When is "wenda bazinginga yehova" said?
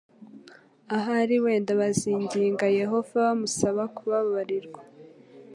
1.43-3.13